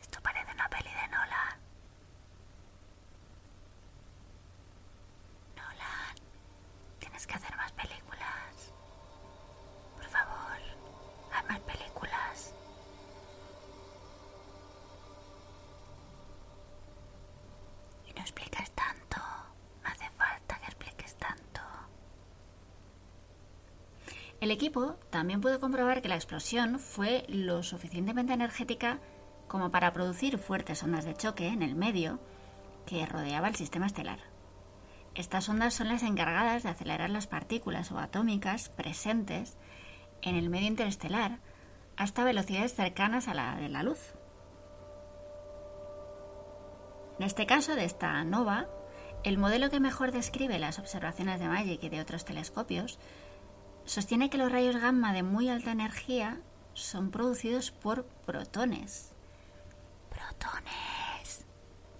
[0.00, 1.58] Esto parece una peli de Nolan.
[5.56, 6.16] Nolan,
[6.98, 8.72] tienes que hacer más películas.
[9.96, 10.58] Por favor,
[11.32, 12.54] haz más películas.
[18.08, 19.18] Y no explicas tanto.
[19.82, 21.60] No hace falta que expliques tanto.
[24.40, 24.50] El
[25.10, 28.98] también pudo comprobar que la explosión fue lo suficientemente energética
[29.48, 32.18] como para producir fuertes ondas de choque en el medio
[32.86, 34.20] que rodeaba el sistema estelar.
[35.14, 39.58] Estas ondas son las encargadas de acelerar las partículas subatómicas presentes
[40.22, 41.38] en el medio interestelar
[41.96, 44.14] hasta velocidades cercanas a la de la luz.
[47.18, 48.68] En este caso de esta nova,
[49.22, 52.98] el modelo que mejor describe las observaciones de Magic y de otros telescopios
[53.84, 56.40] sostiene que los rayos gamma de muy alta energía
[56.74, 59.12] son producidos por protones.
[60.10, 61.46] Protones.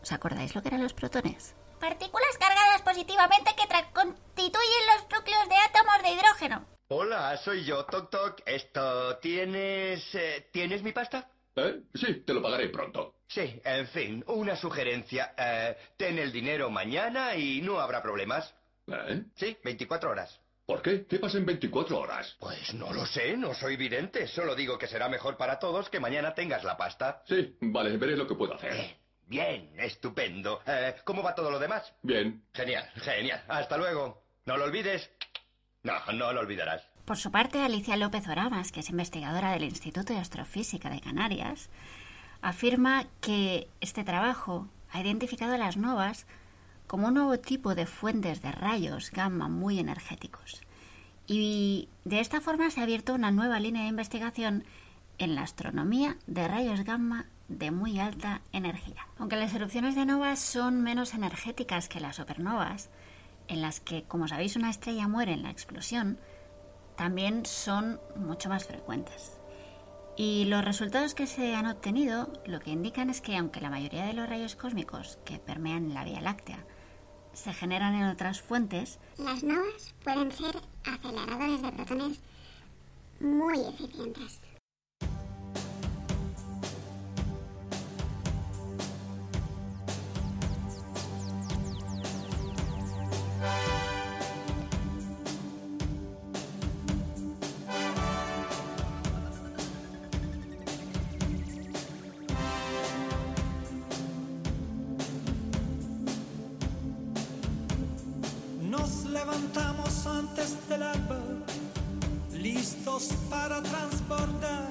[0.02, 1.54] ¿Os acordáis lo que eran los protones?
[1.80, 6.66] Partículas cargadas positivamente que constituyen los núcleos de átomos de hidrógeno.
[6.88, 8.42] Hola, soy yo, Toc Toc.
[8.46, 10.14] Esto, ¿tienes...
[10.14, 11.30] eh, ¿Tienes mi pasta?
[11.56, 11.82] ¿Eh?
[11.94, 13.16] Sí, te lo pagaré pronto.
[13.28, 15.34] Sí, en fin, una sugerencia.
[15.36, 18.54] Eh, ten el dinero mañana y no habrá problemas.
[18.86, 19.24] ¿Eh?
[19.34, 20.40] Sí, 24 horas.
[20.72, 21.04] ¿Por qué?
[21.04, 22.34] ¿Qué pasa en 24 horas?
[22.40, 24.26] Pues no lo sé, no soy vidente.
[24.26, 27.22] Solo digo que será mejor para todos que mañana tengas la pasta.
[27.28, 28.72] Sí, vale, veré lo que puedo hacer.
[28.72, 30.62] Bien, bien, estupendo.
[30.66, 31.92] Eh, ¿Cómo va todo lo demás?
[32.00, 32.42] Bien.
[32.54, 33.44] Genial, genial.
[33.48, 34.24] Hasta luego.
[34.46, 35.10] No lo olvides.
[35.82, 36.82] No, no lo olvidarás.
[37.04, 41.68] Por su parte, Alicia López Oramas, que es investigadora del Instituto de Astrofísica de Canarias,
[42.40, 46.26] afirma que este trabajo ha identificado las novas
[46.92, 50.60] como un nuevo tipo de fuentes de rayos gamma muy energéticos.
[51.26, 54.64] Y de esta forma se ha abierto una nueva línea de investigación
[55.16, 59.06] en la astronomía de rayos gamma de muy alta energía.
[59.16, 62.90] Aunque las erupciones de novas son menos energéticas que las supernovas,
[63.48, 66.18] en las que, como sabéis, una estrella muere en la explosión,
[66.94, 69.40] también son mucho más frecuentes.
[70.14, 74.04] Y los resultados que se han obtenido lo que indican es que aunque la mayoría
[74.04, 76.66] de los rayos cósmicos que permean la Vía Láctea
[77.32, 78.98] se generan en otras fuentes.
[79.18, 82.18] Las NOAs pueden ser aceleradores de protones
[83.20, 84.40] muy eficientes.
[113.42, 114.68] para transbordar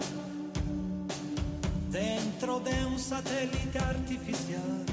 [1.89, 4.85] dentro de un satélite artificial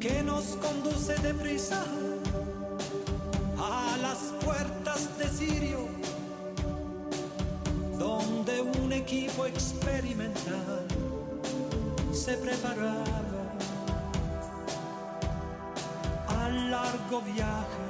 [0.00, 1.82] que nos conduce de deprisa
[3.58, 5.88] a las puertas de Sirio,
[7.98, 10.86] donde un equipo experimental
[12.12, 13.04] se preparaba
[16.28, 17.89] al largo viaje.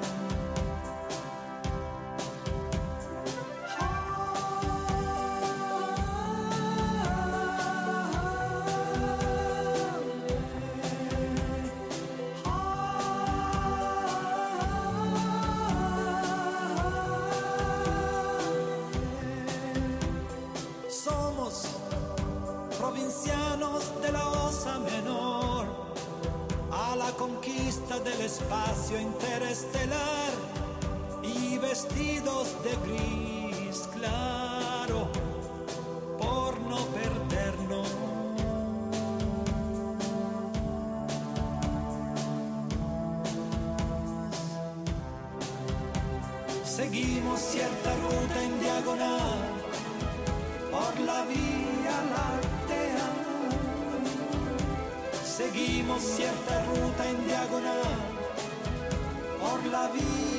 [59.70, 60.30] la vida.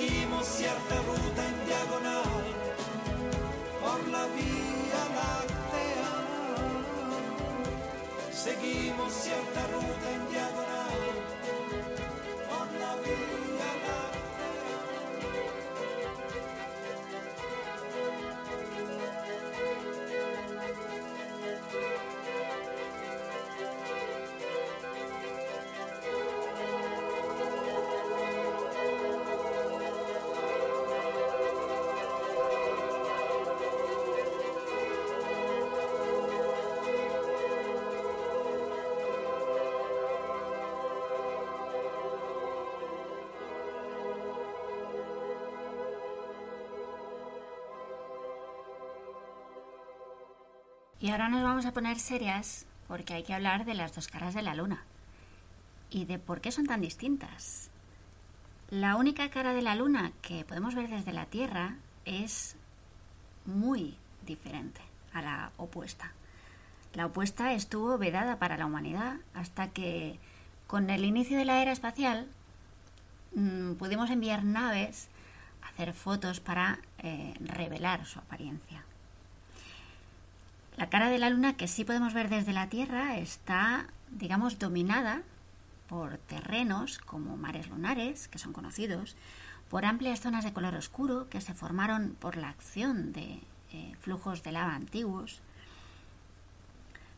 [0.00, 2.44] seguimos cierta ruta en diagonal
[3.80, 6.10] por la vía láctea.
[8.32, 10.59] Seguimos cierta ruta en diagonal.
[51.10, 54.42] Ahora nos vamos a poner serias porque hay que hablar de las dos caras de
[54.42, 54.84] la luna
[55.90, 57.70] y de por qué son tan distintas.
[58.70, 62.56] La única cara de la luna que podemos ver desde la Tierra es
[63.44, 63.96] muy
[64.26, 64.80] diferente
[65.12, 66.12] a la opuesta.
[66.94, 70.18] La opuesta estuvo vedada para la humanidad hasta que
[70.66, 72.28] con el inicio de la era espacial
[73.34, 75.08] mm, pudimos enviar naves
[75.62, 78.84] a hacer fotos para eh, revelar su apariencia.
[80.80, 85.20] La cara de la luna que sí podemos ver desde la Tierra está, digamos, dominada
[85.90, 89.14] por terrenos como mares lunares, que son conocidos,
[89.68, 93.40] por amplias zonas de color oscuro que se formaron por la acción de
[93.72, 95.42] eh, flujos de lava antiguos.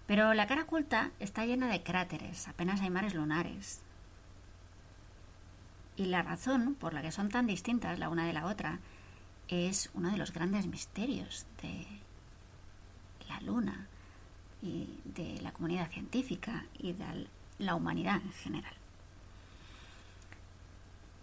[0.08, 3.80] Pero la cara oculta está llena de cráteres, apenas hay mares lunares.
[5.96, 8.80] Y la razón por la que son tan distintas la una de la otra
[9.46, 11.86] es uno de los grandes misterios de
[13.28, 13.86] la Luna
[14.62, 17.26] y de la comunidad científica y de
[17.58, 18.74] la humanidad en general.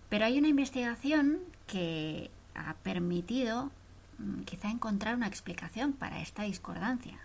[0.09, 3.71] Pero hay una investigación que ha permitido
[4.17, 7.19] mm, quizá encontrar una explicación para esta discordancia.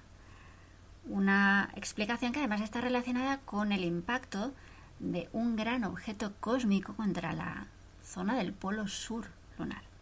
[1.06, 4.52] Una explicación que además está relacionada con el impacto
[5.00, 7.66] de un gran objeto cósmico contra la
[8.02, 9.26] zona del polo sur
[9.58, 9.93] lunar.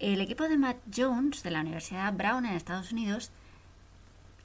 [0.00, 3.30] El equipo de Matt Jones de la Universidad Brown en Estados Unidos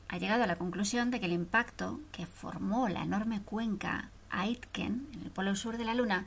[0.09, 5.07] ha llegado a la conclusión de que el impacto que formó la enorme cuenca Aitken
[5.13, 6.25] en el polo sur de la Luna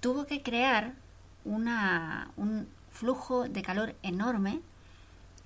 [0.00, 0.94] tuvo que crear
[1.44, 4.60] un flujo de calor enorme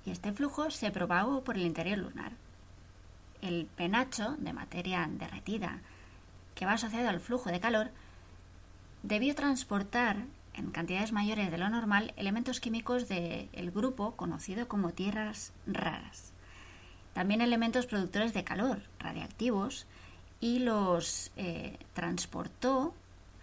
[0.03, 2.31] y este flujo se propagó por el interior lunar.
[3.43, 5.81] El penacho de materia derretida
[6.55, 7.91] que va asociado al flujo de calor
[9.03, 10.25] debió transportar
[10.57, 16.33] en cantidades mayores de lo normal elementos químicos del grupo conocido como tierras raras.
[17.13, 19.87] También elementos productores de calor, radiactivos,
[20.39, 22.93] y los eh, transportó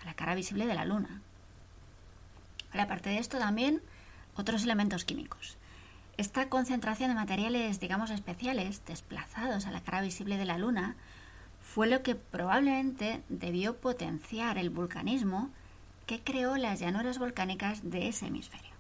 [0.00, 1.22] a la cara visible de la Luna.
[2.72, 3.82] aparte de esto, también
[4.36, 5.56] otros elementos químicos.
[6.16, 10.96] Esta concentración de materiales, digamos, especiales, desplazados a la cara visible de la Luna,
[11.60, 15.50] fue lo que probablemente debió potenciar el vulcanismo
[16.06, 18.74] que creó las llanuras volcánicas de ese hemisferio.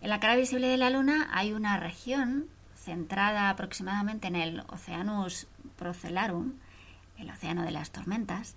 [0.00, 5.46] En la cara visible de la Luna hay una región centrada aproximadamente en el Oceanus
[5.78, 6.54] Procellarum,
[7.18, 8.56] el océano de las tormentas,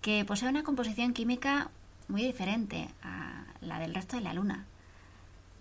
[0.00, 1.70] que posee una composición química
[2.06, 4.66] muy diferente a la del resto de la Luna.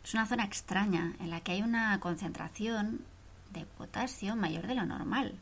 [0.04, 3.02] Es una zona extraña en la que hay una concentración
[3.52, 5.34] de potasio mayor de lo normal.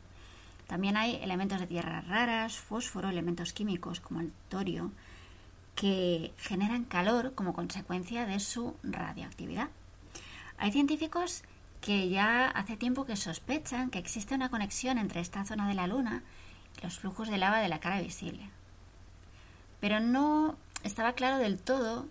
[0.66, 4.90] También hay elementos de tierras raras, fósforo, elementos químicos como el torio,
[5.74, 9.68] que generan calor como consecuencia de su radioactividad.
[10.58, 11.42] Hay científicos
[11.80, 15.86] que ya hace tiempo que sospechan que existe una conexión entre esta zona de la
[15.86, 16.22] Luna
[16.78, 18.50] y los flujos de lava de la cara visible.
[19.80, 22.08] Pero no estaba claro del todo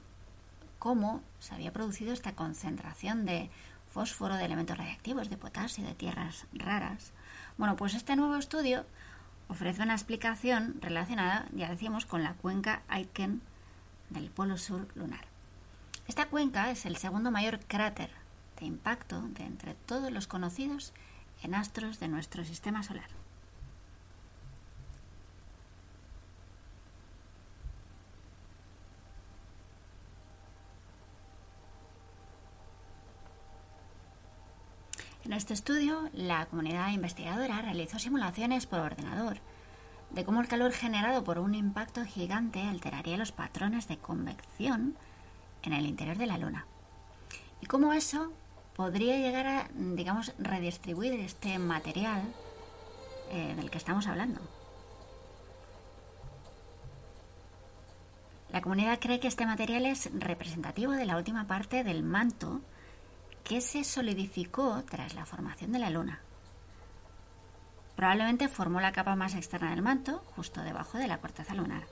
[0.79, 3.49] cómo se había producido esta concentración de
[3.91, 7.11] fósforo, de elementos radiactivos, de potasio, de tierras raras.
[7.57, 8.85] Bueno, pues este nuevo estudio
[9.47, 13.41] ofrece una explicación relacionada, ya decimos, con la cuenca Aitken
[14.09, 15.25] del Polo Sur lunar.
[16.07, 18.09] Esta cuenca es el segundo mayor cráter
[18.59, 20.93] de impacto de entre todos los conocidos
[21.43, 23.09] en astros de nuestro sistema solar.
[35.25, 39.37] En este estudio, la comunidad investigadora realizó simulaciones por ordenador
[40.11, 44.95] de cómo el calor generado por un impacto gigante alteraría los patrones de convección
[45.63, 46.67] en el interior de la Luna.
[47.59, 48.33] Y cómo eso
[48.75, 52.21] podría llegar a, digamos, redistribuir este material
[53.31, 54.41] eh, del que estamos hablando.
[58.51, 62.61] La comunidad cree que este material es representativo de la última parte del manto
[63.45, 66.19] que se solidificó tras la formación de la Luna.
[67.95, 71.83] Probablemente formó la capa más externa del manto, justo debajo de la corteza lunar.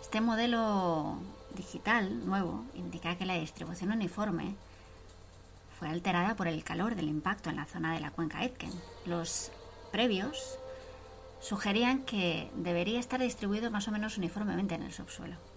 [0.00, 1.18] Este modelo
[1.54, 4.56] digital nuevo indica que la distribución uniforme
[5.78, 8.72] fue alterada por el calor del impacto en la zona de la cuenca Aitken.
[9.04, 9.52] Los
[9.90, 10.58] previos
[11.40, 15.51] sugerían que debería estar distribuido más o menos uniformemente en el subsuelo.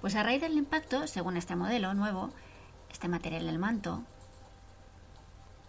[0.00, 2.30] Pues a raíz del impacto, según este modelo nuevo,
[2.90, 4.04] este material del manto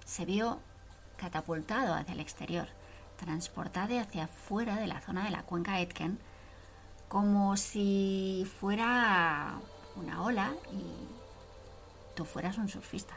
[0.05, 0.59] se vio
[1.17, 2.67] catapultado hacia el exterior,
[3.17, 6.19] transportado hacia fuera de la zona de la cuenca Aitken
[7.07, 9.55] como si fuera
[9.95, 10.83] una ola y
[12.15, 13.15] tú fueras un surfista.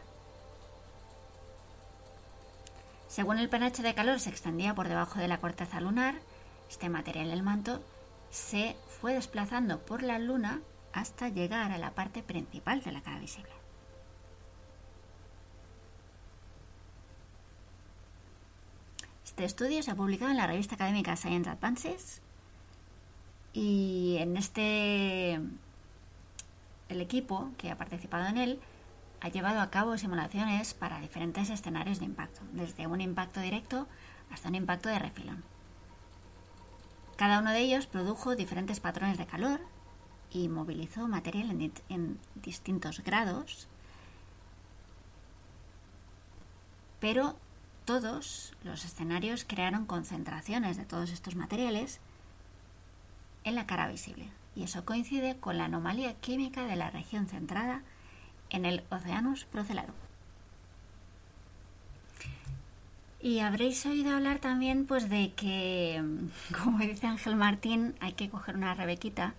[3.06, 6.14] Según el penacho de calor se extendía por debajo de la corteza lunar,
[6.70, 7.82] este material del manto
[8.30, 13.18] se fue desplazando por la luna hasta llegar a la parte principal de la cara
[13.18, 13.52] visible.
[19.24, 22.20] Este estudio se ha publicado en la revista académica Science Advances
[23.54, 25.40] y en este
[26.90, 28.60] el equipo que ha participado en él
[29.22, 33.86] ha llevado a cabo simulaciones para diferentes escenarios de impacto, desde un impacto directo
[34.30, 35.42] hasta un impacto de refilón.
[37.16, 39.60] Cada uno de ellos produjo diferentes patrones de calor
[40.32, 43.68] y movilizó material en, di- en distintos grados,
[47.00, 47.36] pero
[47.84, 52.00] todos los escenarios crearon concentraciones de todos estos materiales
[53.44, 54.28] en la cara visible.
[54.54, 57.82] Y eso coincide con la anomalía química de la región centrada
[58.50, 59.94] en el Oceanus Procellarum.
[63.20, 66.02] Y habréis oído hablar también pues de que,
[66.62, 69.34] como dice Ángel Martín, hay que coger una rebequita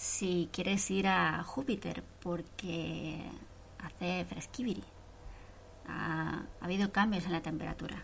[0.00, 3.20] si quieres ir a Júpiter porque
[3.78, 4.82] hace fresquibiri.
[5.86, 8.02] Ha, ha habido cambios en la temperatura.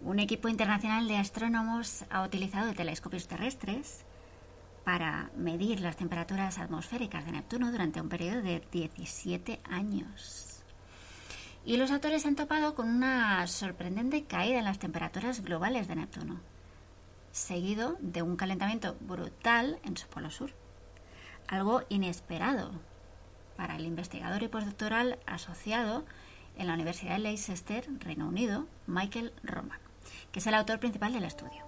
[0.00, 4.06] Un equipo internacional de astrónomos ha utilizado telescopios terrestres
[4.82, 10.62] para medir las temperaturas atmosféricas de Neptuno durante un periodo de 17 años.
[11.66, 16.40] Y los autores han topado con una sorprendente caída en las temperaturas globales de Neptuno,
[17.30, 20.61] seguido de un calentamiento brutal en su polo sur.
[21.48, 22.72] Algo inesperado
[23.56, 26.04] para el investigador y postdoctoral asociado
[26.56, 29.78] en la Universidad de Leicester, Reino Unido, Michael Roman,
[30.30, 31.62] que es el autor principal del estudio.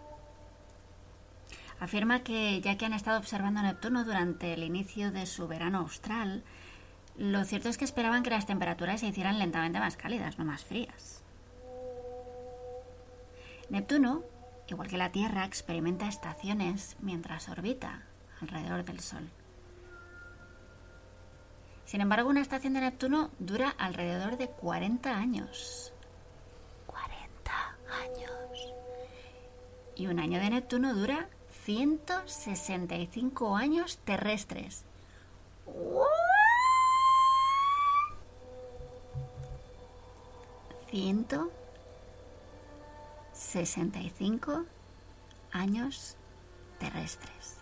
[1.81, 6.45] Afirma que ya que han estado observando Neptuno durante el inicio de su verano austral,
[7.17, 10.65] lo cierto es que esperaban que las temperaturas se hicieran lentamente más cálidas, no más
[10.65, 11.23] frías.
[13.71, 14.23] Neptuno,
[14.69, 18.03] igual que la Tierra, experimenta estaciones mientras orbita
[18.41, 19.31] alrededor del Sol.
[21.85, 25.93] Sin embargo, una estación de Neptuno dura alrededor de 40 años.
[26.87, 28.75] 40 años.
[29.97, 31.29] Y un año de Neptuno dura
[31.65, 34.85] 165 años terrestres.
[40.91, 41.51] Ciento
[43.33, 44.65] 65
[45.53, 46.17] años
[46.79, 47.54] terrestres.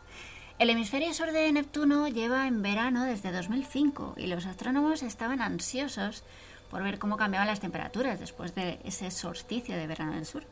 [0.63, 6.23] El hemisferio sur de Neptuno lleva en verano desde 2005 y los astrónomos estaban ansiosos
[6.71, 10.45] por ver cómo cambiaban las temperaturas después de ese solsticio de verano del sur.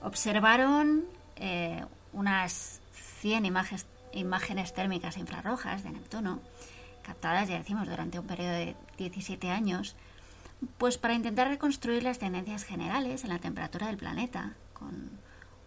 [0.00, 1.04] Observaron
[1.36, 2.80] eh, unas
[3.20, 6.40] 100 imágenes, imágenes térmicas infrarrojas de Neptuno,
[7.02, 9.94] captadas, ya decimos, durante un periodo de 17 años,
[10.78, 15.10] pues para intentar reconstruir las tendencias generales en la temperatura del planeta, con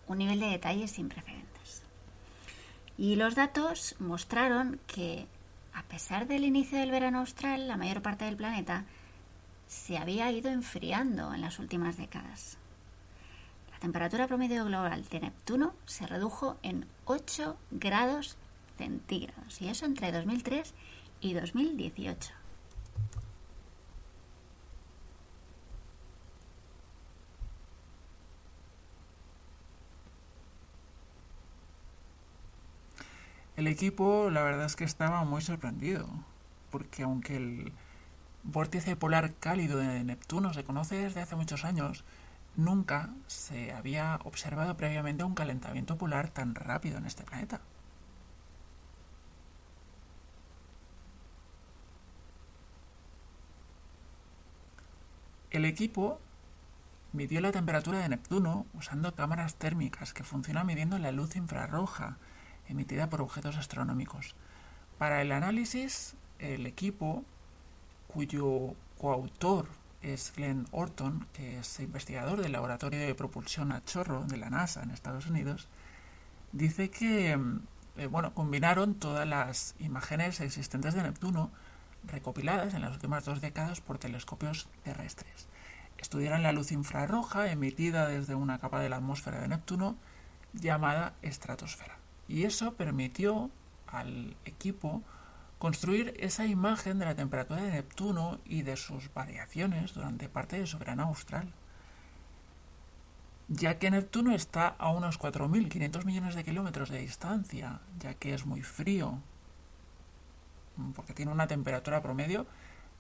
[0.08, 1.51] un nivel de detalle sin precedentes.
[3.02, 5.26] Y los datos mostraron que,
[5.74, 8.86] a pesar del inicio del verano austral, la mayor parte del planeta
[9.66, 12.60] se había ido enfriando en las últimas décadas.
[13.72, 18.38] La temperatura promedio global de Neptuno se redujo en 8 grados
[18.78, 20.72] centígrados, y eso entre 2003
[21.22, 22.41] y 2018.
[33.62, 36.10] El equipo, la verdad es que estaba muy sorprendido,
[36.72, 37.72] porque aunque el
[38.42, 42.04] vórtice polar cálido de Neptuno se conoce desde hace muchos años,
[42.56, 47.62] nunca se había observado previamente un calentamiento polar tan rápido en este planeta.
[55.52, 56.20] El equipo
[57.14, 62.18] midió la temperatura de Neptuno usando cámaras térmicas que funcionan midiendo la luz infrarroja
[62.72, 64.36] emitida por objetos astronómicos.
[64.98, 67.24] Para el análisis, el equipo,
[68.08, 69.68] cuyo coautor
[70.02, 74.84] es Glenn Orton, que es investigador del Laboratorio de Propulsión a Chorro de la NASA
[74.84, 75.68] en Estados Unidos,
[76.52, 77.38] dice que
[77.98, 81.52] eh, bueno, combinaron todas las imágenes existentes de Neptuno
[82.06, 85.48] recopiladas en las últimas dos décadas por telescopios terrestres.
[85.98, 89.98] Estudiaron la luz infrarroja emitida desde una capa de la atmósfera de Neptuno
[90.54, 92.01] llamada estratosfera.
[92.28, 93.50] Y eso permitió
[93.88, 95.02] al equipo
[95.60, 100.66] construir esa imagen de la temperatura de Neptuno y de sus variaciones durante parte de
[100.66, 101.54] su verano austral.
[103.54, 108.46] ya que Neptuno está a unos 4.500 millones de kilómetros de distancia, ya que es
[108.46, 109.20] muy frío,
[110.96, 112.48] porque tiene una temperatura promedio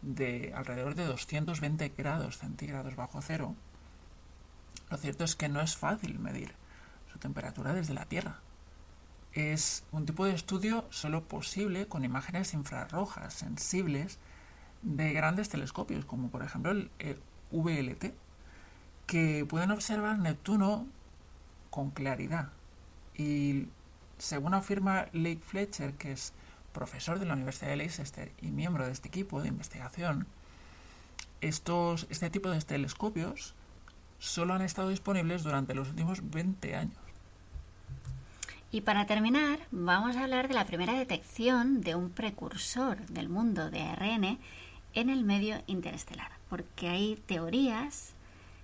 [0.01, 3.55] de alrededor de 220 grados centígrados bajo cero.
[4.89, 6.53] Lo cierto es que no es fácil medir
[7.11, 8.39] su temperatura desde la Tierra.
[9.34, 14.20] Es un tipo de estudio solo posible con imágenes infrarrojas sensibles
[14.82, 16.90] de grandes telescopios, como por ejemplo el,
[17.52, 18.14] VLT,
[19.08, 20.88] que pueden observar Neptuno
[21.70, 22.50] con claridad.
[23.16, 23.68] Y
[24.18, 26.34] según afirma Lake Fletcher, que es
[26.74, 30.28] profesor de la Universidad de Leicester y miembro de este equipo de investigación,
[31.42, 33.56] estos, este tipo de telescopios
[34.20, 37.11] solo han estado disponibles durante los últimos 20 años.
[38.74, 43.69] Y para terminar, vamos a hablar de la primera detección de un precursor del mundo
[43.69, 44.39] de ARN
[44.93, 48.13] en el medio interestelar, porque hay teorías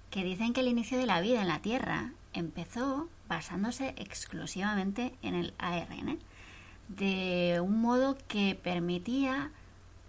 [0.09, 5.35] que dicen que el inicio de la vida en la Tierra empezó basándose exclusivamente en
[5.35, 6.19] el ARN,
[6.87, 9.51] de un modo que permitía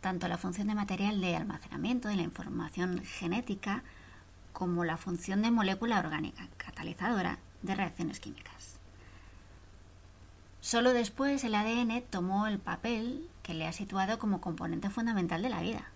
[0.00, 3.82] tanto la función de material de almacenamiento de la información genética
[4.52, 8.57] como la función de molécula orgánica catalizadora de reacciones químicas.
[10.60, 15.48] Solo después el ADN tomó el papel que le ha situado como componente fundamental de
[15.48, 15.90] la vida.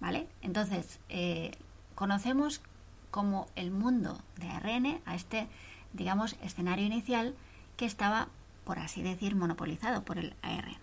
[0.00, 0.26] ¿Vale?
[0.40, 1.52] Entonces, eh,
[1.94, 2.62] conocemos
[3.10, 5.48] como el mundo de ARN a este,
[5.92, 7.34] digamos, escenario inicial
[7.76, 8.28] que estaba,
[8.64, 10.78] por así decir, monopolizado por el ARN.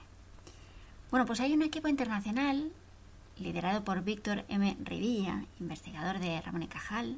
[1.09, 2.71] Bueno, pues hay un equipo internacional
[3.37, 4.77] liderado por Víctor M.
[4.83, 7.17] Rivilla, investigador de Ramón y Cajal,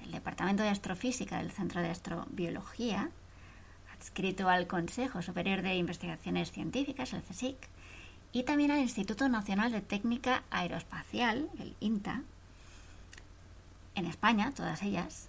[0.00, 3.10] del Departamento de Astrofísica del Centro de Astrobiología,
[3.94, 7.56] adscrito al Consejo Superior de Investigaciones Científicas, el CSIC,
[8.32, 12.22] y también al Instituto Nacional de Técnica Aeroespacial, el INTA,
[13.94, 15.28] en España, todas ellas,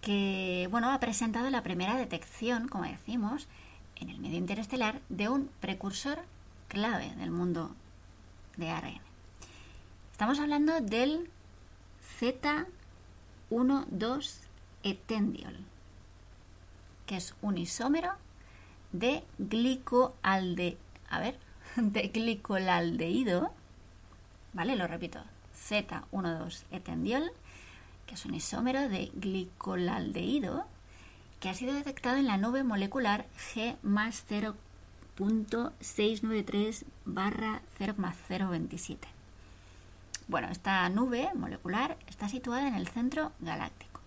[0.00, 3.46] que bueno, ha presentado la primera detección, como decimos,
[3.96, 6.18] en el medio interestelar de un precursor
[6.68, 7.74] clave del mundo
[8.56, 9.00] de ARN.
[10.10, 11.30] Estamos hablando del
[13.52, 14.48] Z12
[14.82, 15.54] etendiol,
[17.04, 18.14] que es un isómero
[18.92, 20.78] de glicoalde,
[21.76, 23.52] glicolaldeído,
[24.54, 24.76] ¿vale?
[24.76, 25.22] Lo repito,
[25.54, 27.30] Z12 etendiol,
[28.06, 30.64] que es un isómero de glicolaldeído
[31.38, 39.21] que ha sido detectado en la nube molecular G más 0.693 barra 0,027.
[40.32, 44.00] Bueno, esta nube molecular está situada en el centro galáctico.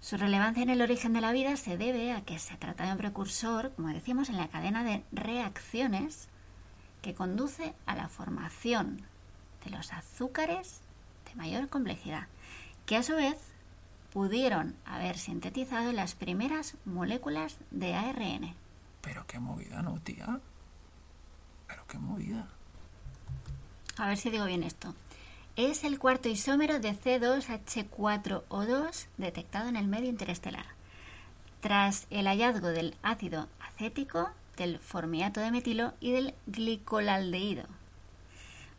[0.00, 2.92] Su relevancia en el origen de la vida se debe a que se trata de
[2.92, 6.28] un precursor, como decimos, en la cadena de reacciones
[7.02, 9.02] que conduce a la formación
[9.64, 10.80] de los azúcares
[11.28, 12.28] de mayor complejidad,
[12.86, 13.38] que a su vez
[14.12, 18.54] pudieron haber sintetizado las primeras moléculas de ARN.
[19.00, 20.38] Pero qué movida, ¿no, tía?
[21.66, 22.46] Pero qué movida.
[23.96, 24.94] A ver si digo bien esto.
[25.56, 30.64] Es el cuarto isómero de C2H4O2 detectado en el medio interestelar.
[31.60, 37.64] Tras el hallazgo del ácido acético, del formiato de metilo y del glicolaldeído.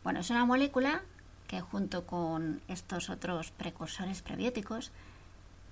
[0.02, 1.02] Bueno, es una molécula
[1.46, 4.90] que junto con estos otros precursores prebióticos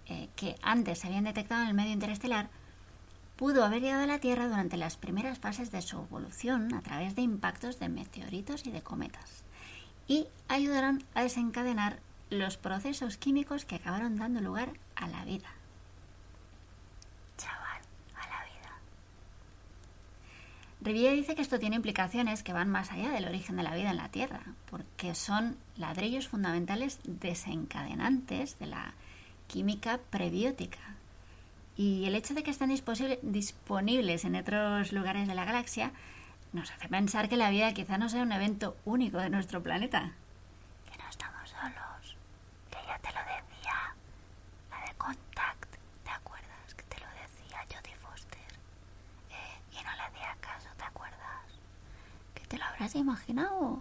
[0.06, 2.48] eh, que antes se habían detectado en el medio interestelar,
[3.42, 7.16] pudo haber llegado a la Tierra durante las primeras fases de su evolución a través
[7.16, 9.42] de impactos de meteoritos y de cometas,
[10.06, 11.98] y ayudaron a desencadenar
[12.30, 15.48] los procesos químicos que acabaron dando lugar a la vida.
[17.36, 17.82] Chaval,
[18.14, 18.78] a la vida.
[20.80, 23.90] Rivière dice que esto tiene implicaciones que van más allá del origen de la vida
[23.90, 28.94] en la Tierra, porque son ladrillos fundamentales desencadenantes de la
[29.48, 30.91] química prebiótica.
[31.76, 32.70] Y el hecho de que estén
[33.22, 35.92] disponibles en otros lugares de la galaxia
[36.52, 40.12] nos hace pensar que la vida quizá no sea un evento único de nuestro planeta.
[40.90, 42.16] Que no estamos solos.
[42.70, 43.94] Que ya te lo decía.
[44.70, 45.76] La de Contact.
[46.04, 48.52] ¿Te acuerdas que te lo decía Jodie Foster?
[49.30, 51.46] Eh, y no le hacía caso, ¿te acuerdas?
[52.34, 53.80] Que te lo habrás imaginado.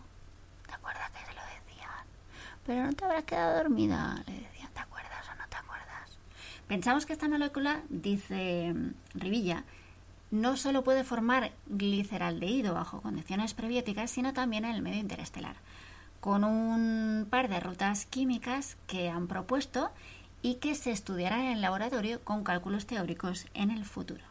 [0.66, 2.06] ¿Te acuerdas que se lo decían?
[2.66, 4.72] Pero no te habrás quedado dormida, decían.
[4.74, 6.18] ¿Te acuerdas o no te acuerdas?
[6.72, 8.74] Pensamos que esta molécula, dice
[9.14, 9.66] Rivilla,
[10.32, 15.58] no solo puede formar gliceraldehído bajo condiciones prebióticas, sino también en el medio interestelar,
[16.22, 19.92] con un par de rutas químicas que han propuesto
[20.42, 24.24] y que se estudiarán en el laboratorio con cálculos teóricos en el futuro.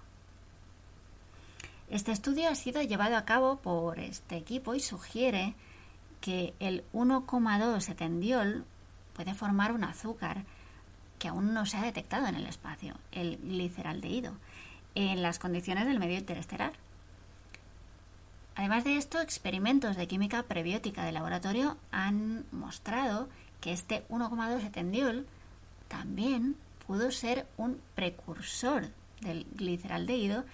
[1.91, 5.57] Este estudio ha sido llevado a cabo por este equipo y sugiere
[6.23, 8.65] que el 1,2 etendiol
[9.13, 10.47] puede formar un azúcar
[11.21, 14.33] que aún no se ha detectado en el espacio, el gliceraldehído,
[14.97, 16.73] en las condiciones del medio interestelar.
[18.57, 23.29] Además de esto, experimentos de química prebiótica de laboratorio han mostrado
[23.61, 25.27] que este 1,2 etendiol
[25.89, 26.57] también
[26.87, 28.89] pudo ser un precursor
[29.21, 30.45] del gliceraldehído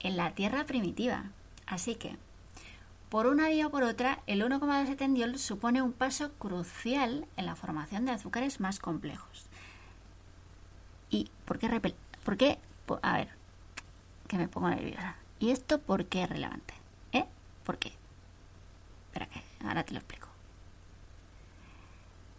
[0.00, 1.24] en la Tierra primitiva.
[1.66, 2.16] Así que,
[3.08, 7.56] por una vía o por otra, el 1,2 etendiol supone un paso crucial en la
[7.56, 9.46] formación de azúcares más complejos.
[11.12, 11.68] ¿Y por qué?
[11.68, 11.94] repel-
[12.24, 12.58] ¿Por qué?
[13.02, 13.28] A ver,
[14.26, 15.14] que me pongo nerviosa.
[15.38, 16.74] ¿Y esto por qué es relevante?
[17.12, 17.26] ¿Eh?
[17.64, 17.92] ¿Por qué?
[19.06, 20.26] Espera que ahora te lo explico.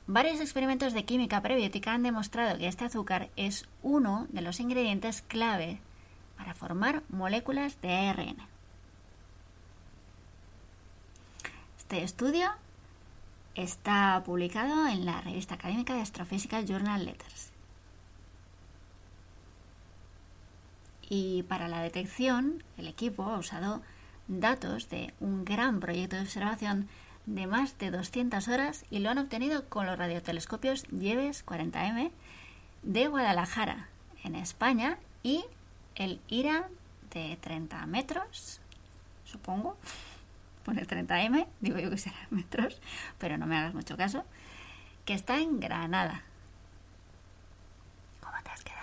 [0.07, 5.21] Varios experimentos de química prebiótica han demostrado que este azúcar es uno de los ingredientes
[5.21, 5.79] clave
[6.35, 8.37] para formar moléculas de ARN.
[11.77, 12.49] Este estudio
[13.55, 17.52] está publicado en la revista académica de Astrophysical Journal Letters.
[21.15, 23.83] Y para la detección, el equipo ha usado
[24.27, 26.89] datos de un gran proyecto de observación
[27.27, 32.09] de más de 200 horas y lo han obtenido con los radiotelescopios Lleves 40M
[32.81, 33.89] de Guadalajara,
[34.23, 35.45] en España, y
[35.93, 36.67] el IRA
[37.11, 38.59] de 30 metros,
[39.23, 39.77] supongo,
[40.65, 42.81] pone 30M, digo yo que será metros,
[43.19, 44.25] pero no me hagas mucho caso,
[45.05, 46.23] que está en Granada.
[48.19, 48.82] ¿Cómo te has quedado?